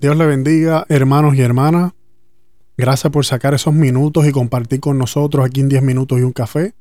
[0.00, 1.92] Dios le bendiga, hermanos y hermanas.
[2.78, 6.32] Gracias por sacar esos minutos y compartir con nosotros aquí en 10 minutos y un
[6.32, 6.72] café.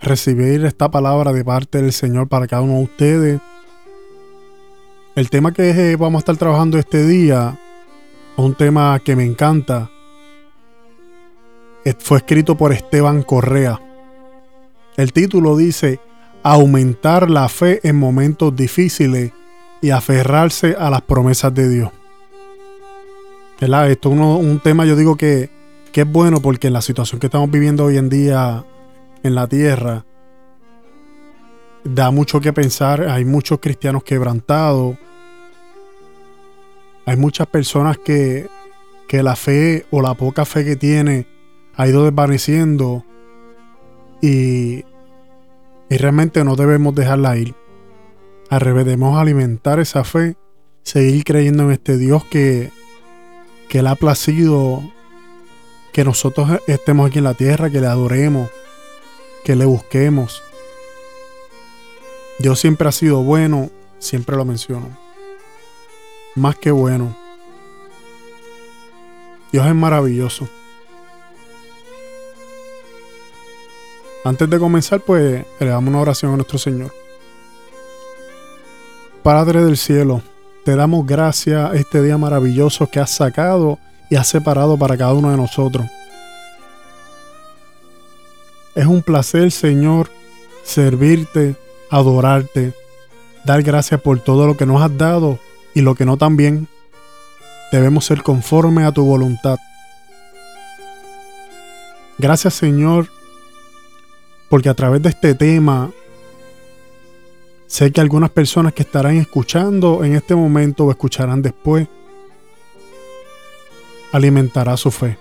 [0.00, 3.40] Recibir esta palabra de parte del Señor para cada uno de ustedes.
[5.14, 7.60] El tema que vamos a estar trabajando este día
[8.38, 9.90] es un tema que me encanta.
[11.98, 13.78] Fue escrito por Esteban Correa.
[14.96, 16.00] El título dice
[16.42, 19.32] Aumentar la fe en momentos difíciles
[19.80, 21.90] y aferrarse a las promesas de Dios.
[23.60, 23.90] ¿Verdad?
[23.90, 25.50] Esto es un tema, yo digo que,
[25.92, 28.64] que es bueno porque en la situación que estamos viviendo hoy en día
[29.22, 30.04] en la tierra,
[31.84, 33.02] da mucho que pensar.
[33.02, 34.96] Hay muchos cristianos quebrantados.
[37.06, 38.48] Hay muchas personas que,
[39.08, 41.26] que la fe o la poca fe que tiene
[41.74, 43.04] ha ido desvaneciendo
[44.20, 44.84] y,
[45.88, 47.54] y realmente no debemos dejarla ir.
[48.50, 50.36] Revés, debemos alimentar esa fe,
[50.82, 52.70] seguir creyendo en este Dios que,
[53.68, 54.82] que le ha placido
[55.92, 58.50] que nosotros estemos aquí en la tierra, que le adoremos,
[59.44, 60.42] que le busquemos.
[62.38, 64.96] Dios siempre ha sido bueno, siempre lo menciono.
[66.34, 67.16] Más que bueno.
[69.52, 70.48] Dios es maravilloso.
[74.24, 77.07] Antes de comenzar, pues le damos una oración a nuestro Señor.
[79.22, 80.22] Padre del cielo,
[80.64, 85.30] te damos gracias este día maravilloso que has sacado y has separado para cada uno
[85.30, 85.86] de nosotros.
[88.74, 90.08] Es un placer, Señor,
[90.62, 91.56] servirte,
[91.90, 92.72] adorarte,
[93.44, 95.38] dar gracias por todo lo que nos has dado
[95.74, 96.68] y lo que no también.
[97.72, 99.58] Debemos ser conforme a tu voluntad.
[102.18, 103.08] Gracias, Señor,
[104.48, 105.90] porque a través de este tema
[107.68, 111.86] Sé que algunas personas que estarán escuchando en este momento o escucharán después,
[114.10, 115.18] alimentará su fe.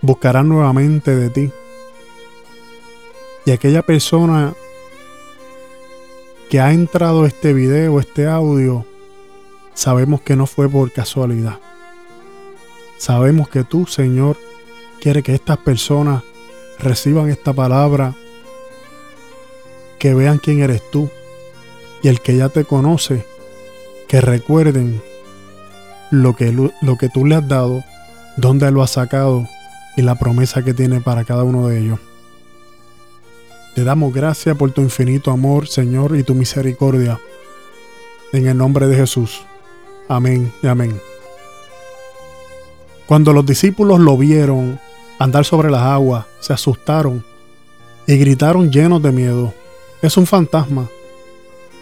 [0.00, 1.50] Buscarán nuevamente de ti.
[3.44, 4.54] Y aquella persona
[6.48, 8.86] que ha entrado este video, este audio,
[9.74, 11.58] sabemos que no fue por casualidad.
[12.98, 14.36] Sabemos que tú, Señor,
[15.00, 16.22] quieres que estas personas
[16.78, 18.14] reciban esta palabra
[20.02, 21.08] que vean quién eres tú
[22.02, 23.24] y el que ya te conoce,
[24.08, 25.00] que recuerden
[26.10, 27.84] lo que, lo que tú le has dado,
[28.36, 29.46] dónde lo has sacado
[29.96, 32.00] y la promesa que tiene para cada uno de ellos.
[33.76, 37.20] Te damos gracias por tu infinito amor, Señor, y tu misericordia.
[38.32, 39.44] En el nombre de Jesús.
[40.08, 41.00] Amén y amén.
[43.06, 44.80] Cuando los discípulos lo vieron
[45.20, 47.24] andar sobre las aguas, se asustaron
[48.08, 49.61] y gritaron llenos de miedo
[50.02, 50.88] es un fantasma.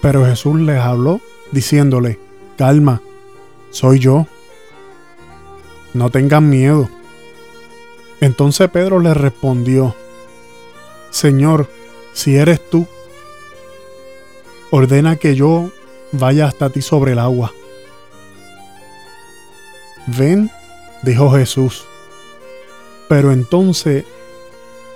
[0.00, 2.18] Pero Jesús les habló diciéndole,
[2.56, 3.00] calma,
[3.70, 4.26] soy yo.
[5.94, 6.88] No tengan miedo.
[8.20, 9.94] Entonces Pedro le respondió,
[11.10, 11.68] Señor,
[12.12, 12.86] si eres tú,
[14.70, 15.70] ordena que yo
[16.12, 17.52] vaya hasta ti sobre el agua.
[20.06, 20.50] Ven,
[21.02, 21.84] dijo Jesús.
[23.08, 24.04] Pero entonces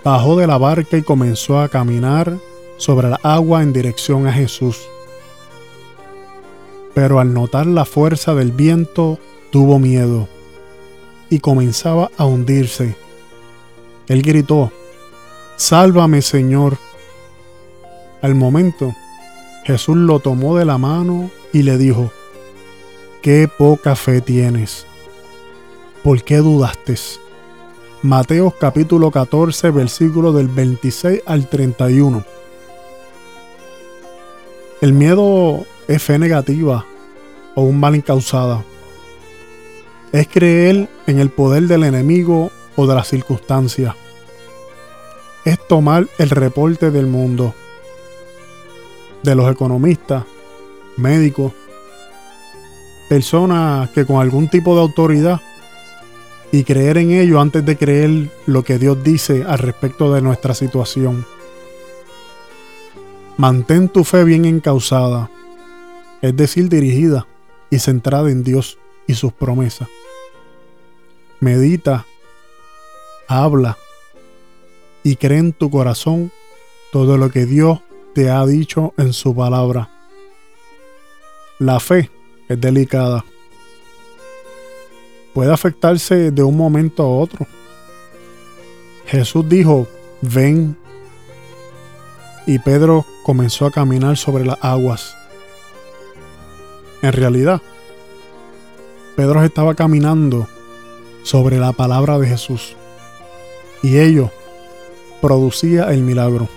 [0.05, 2.39] bajó de la barca y comenzó a caminar
[2.77, 4.89] sobre la agua en dirección a Jesús.
[6.95, 9.19] Pero al notar la fuerza del viento,
[9.51, 10.29] tuvo miedo
[11.31, 12.97] y comenzaba a hundirse.
[14.09, 14.71] Él gritó,
[15.57, 16.79] Sálvame Señor.
[18.23, 18.95] Al momento,
[19.65, 22.11] Jesús lo tomó de la mano y le dijo,
[23.23, 24.87] Qué poca fe tienes.
[26.05, 26.95] ¿Por qué dudaste?
[28.03, 32.36] Mateo capítulo 14, versículo del 26 al 31.
[34.83, 36.85] El miedo es fe negativa
[37.55, 38.63] o un mal incausada.
[40.13, 43.95] Es creer en el poder del enemigo o de las circunstancias.
[45.47, 47.55] Es tomar el reporte del mundo,
[49.23, 50.25] de los economistas,
[50.99, 51.53] médicos,
[53.09, 55.41] personas que con algún tipo de autoridad
[56.53, 60.53] y creer en ello antes de creer lo que Dios dice al respecto de nuestra
[60.53, 61.25] situación.
[63.37, 65.31] Mantén tu fe bien encausada,
[66.23, 67.27] es decir, dirigida
[67.69, 69.89] y centrada en Dios y sus promesas.
[71.41, 72.07] Medita,
[73.29, 73.77] habla
[75.03, 76.33] y cree en tu corazón
[76.93, 77.81] todo lo que Dios
[78.15, 79.91] te ha dicho en su palabra.
[81.59, 82.11] La fe
[82.49, 83.23] es delicada.
[85.35, 87.47] Puede afectarse de un momento a otro.
[89.07, 89.87] Jesús dijo,
[90.23, 90.77] ven
[92.47, 95.17] y Pedro comenzó a caminar sobre las aguas.
[97.03, 97.61] En realidad,
[99.17, 100.47] Pedro estaba caminando
[101.23, 102.77] sobre la palabra de Jesús
[103.83, 104.31] y ello
[105.21, 106.49] producía el milagro.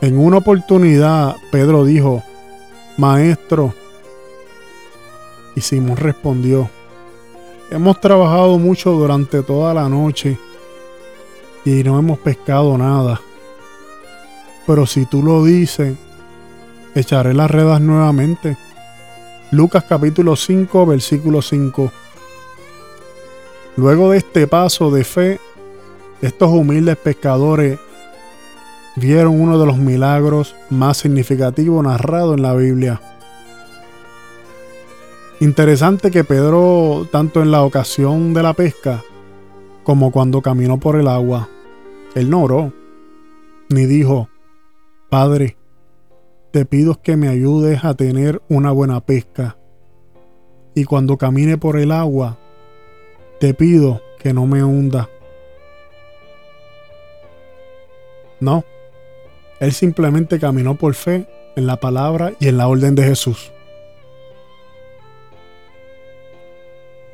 [0.00, 2.22] En una oportunidad, Pedro dijo,
[2.96, 3.72] Maestro,
[5.54, 6.68] y Simón respondió,
[7.70, 10.36] Hemos trabajado mucho durante toda la noche
[11.64, 13.20] y no hemos pescado nada.
[14.66, 15.96] Pero si tú lo dices,
[16.94, 18.56] echaré las redes nuevamente.
[19.50, 21.92] Lucas capítulo 5, versículo 5.
[23.76, 25.40] Luego de este paso de fe,
[26.20, 27.78] estos humildes pescadores
[28.96, 33.00] vieron uno de los milagros más significativos narrados en la Biblia.
[35.40, 39.02] Interesante que Pedro, tanto en la ocasión de la pesca
[39.82, 41.48] como cuando caminó por el agua,
[42.14, 42.72] él no oró,
[43.68, 44.28] ni dijo,
[45.12, 45.58] Padre,
[46.52, 49.58] te pido que me ayudes a tener una buena pesca.
[50.74, 52.38] Y cuando camine por el agua,
[53.38, 55.10] te pido que no me hunda.
[58.40, 58.64] No,
[59.60, 63.52] él simplemente caminó por fe en la palabra y en la orden de Jesús.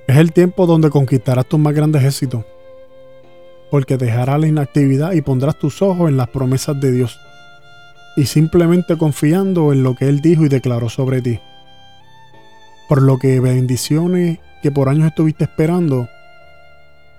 [0.06, 2.44] Es el tiempo donde conquistarás tus más grandes éxitos,
[3.73, 7.19] porque dejarás la inactividad y pondrás tus ojos en las promesas de Dios,
[8.19, 11.38] y simplemente confiando en lo que Él dijo y declaró sobre ti.
[12.88, 16.09] Por lo que bendiciones que por años estuviste esperando,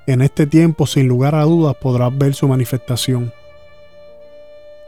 [0.08, 3.32] en este tiempo sin lugar a dudas podrás ver su manifestación.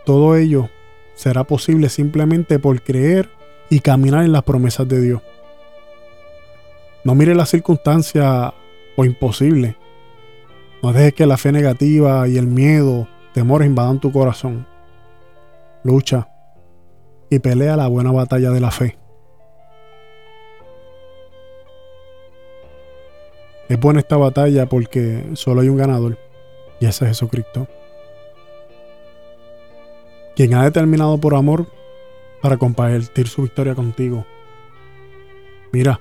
[0.06, 0.70] Todo ello
[1.16, 3.30] será posible simplemente por creer
[3.70, 5.22] y caminar en las promesas de Dios.
[7.06, 8.54] No mire la circunstancia
[8.98, 9.78] o imposible.
[10.84, 14.68] No dejes que la fe negativa y el miedo, temores invadan tu corazón.
[15.84, 16.28] Lucha
[17.30, 18.98] y pelea la buena batalla de la fe.
[23.70, 26.18] Es buena esta batalla porque solo hay un ganador
[26.80, 27.68] y ese es Jesucristo
[30.36, 31.68] quien ha determinado por amor
[32.42, 34.26] para compartir su victoria contigo.
[35.72, 36.00] Mira,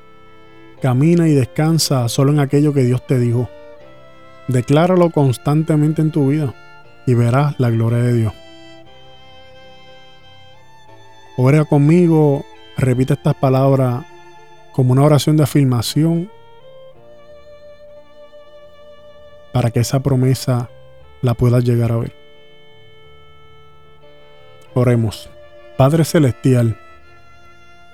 [0.81, 3.49] camina y descansa solo en aquello que Dios te dijo.
[4.49, 6.55] Decláralo constantemente en tu vida
[7.06, 8.33] y verás la gloria de Dios.
[11.37, 12.44] Ora conmigo,
[12.77, 14.05] repite estas palabras
[14.73, 16.31] como una oración de afirmación
[19.53, 20.69] para que esa promesa
[21.23, 22.12] la puedas llegar a ver.
[24.75, 25.29] Oremos.
[25.77, 26.79] Padre Celestial,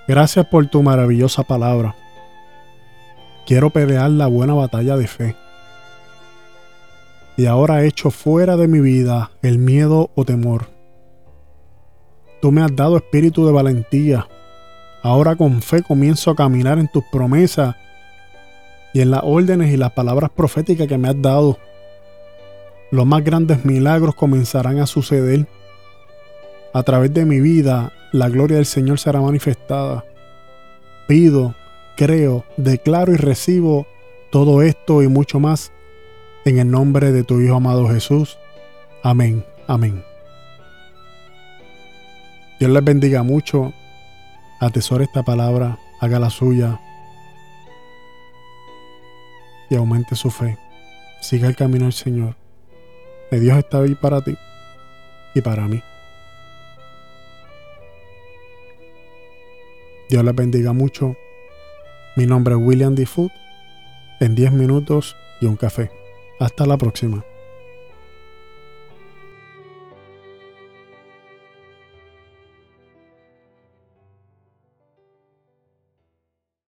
[0.08, 1.94] gracias por tu maravillosa palabra.
[3.46, 5.36] Quiero pelear la buena batalla de fe.
[7.36, 10.75] Y ahora echo fuera de mi vida el miedo o temor.
[12.40, 14.28] Tú me has dado espíritu de valentía.
[15.02, 17.76] Ahora con fe comienzo a caminar en tus promesas
[18.92, 21.58] y en las órdenes y las palabras proféticas que me has dado.
[22.90, 25.46] Los más grandes milagros comenzarán a suceder
[26.76, 30.04] a través de mi vida, la gloria del Señor será manifestada.
[31.08, 31.54] Pido,
[31.96, 33.86] creo, declaro y recibo
[34.30, 35.72] todo esto y mucho más
[36.44, 38.36] en el nombre de tu Hijo amado Jesús.
[39.02, 40.05] Amén, amén.
[42.58, 43.72] Dios les bendiga mucho.
[44.60, 46.80] Atesore esta palabra, haga la suya
[49.68, 50.56] y aumente su fe.
[51.20, 52.36] Siga el camino del Señor.
[53.30, 54.36] Que Dios está ahí para ti
[55.34, 55.82] y para mí.
[60.08, 61.16] Dios les bendiga mucho.
[62.16, 63.06] Mi nombre es William D.
[64.20, 65.90] En 10 minutos y un café.
[66.40, 67.22] Hasta la próxima.